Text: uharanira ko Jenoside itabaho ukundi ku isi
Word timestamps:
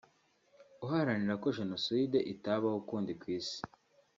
uharanira 0.83 1.33
ko 1.43 1.47
Jenoside 1.57 2.17
itabaho 2.33 2.75
ukundi 2.81 3.11
ku 3.19 3.25
isi 3.37 3.59